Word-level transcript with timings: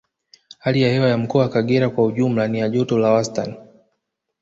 Hali 0.59 0.81
ya 0.81 0.89
hewa 0.89 1.09
ya 1.09 1.17
Mkoa 1.17 1.41
wa 1.41 1.49
Kagera 1.49 1.89
kwa 1.89 2.05
ujumla 2.05 2.47
ni 2.47 2.59
ya 2.59 2.69
joto 2.69 2.99
la 2.99 3.11
wastani 3.11 3.55